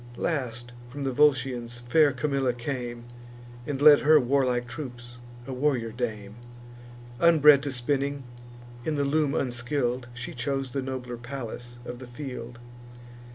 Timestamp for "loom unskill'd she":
9.05-10.33